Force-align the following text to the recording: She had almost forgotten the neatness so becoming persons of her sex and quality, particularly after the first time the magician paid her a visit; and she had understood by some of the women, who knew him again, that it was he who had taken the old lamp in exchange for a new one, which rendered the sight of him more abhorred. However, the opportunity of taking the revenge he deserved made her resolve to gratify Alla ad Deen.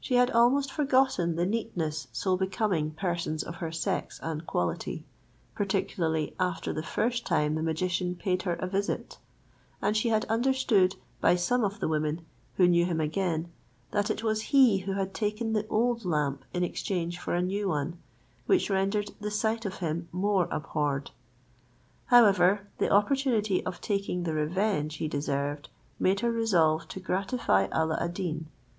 She 0.00 0.14
had 0.14 0.30
almost 0.30 0.72
forgotten 0.72 1.36
the 1.36 1.44
neatness 1.44 2.08
so 2.10 2.38
becoming 2.38 2.92
persons 2.92 3.42
of 3.42 3.56
her 3.56 3.70
sex 3.70 4.18
and 4.22 4.46
quality, 4.46 5.04
particularly 5.54 6.34
after 6.40 6.72
the 6.72 6.82
first 6.82 7.26
time 7.26 7.54
the 7.54 7.62
magician 7.62 8.14
paid 8.14 8.44
her 8.44 8.54
a 8.54 8.66
visit; 8.66 9.18
and 9.82 9.94
she 9.94 10.08
had 10.08 10.24
understood 10.24 10.96
by 11.20 11.34
some 11.36 11.64
of 11.64 11.80
the 11.80 11.86
women, 11.86 12.24
who 12.54 12.66
knew 12.66 12.86
him 12.86 12.98
again, 12.98 13.52
that 13.90 14.08
it 14.10 14.22
was 14.22 14.40
he 14.56 14.78
who 14.78 14.92
had 14.92 15.12
taken 15.12 15.52
the 15.52 15.66
old 15.68 16.02
lamp 16.06 16.46
in 16.54 16.64
exchange 16.64 17.18
for 17.18 17.34
a 17.34 17.42
new 17.42 17.68
one, 17.68 17.98
which 18.46 18.70
rendered 18.70 19.10
the 19.20 19.30
sight 19.30 19.66
of 19.66 19.80
him 19.80 20.08
more 20.12 20.48
abhorred. 20.50 21.10
However, 22.06 22.66
the 22.78 22.88
opportunity 22.90 23.62
of 23.66 23.82
taking 23.82 24.22
the 24.22 24.32
revenge 24.32 24.94
he 24.94 25.08
deserved 25.08 25.68
made 25.98 26.20
her 26.20 26.32
resolve 26.32 26.88
to 26.88 27.00
gratify 27.00 27.66
Alla 27.70 27.98
ad 28.00 28.14
Deen. 28.14 28.46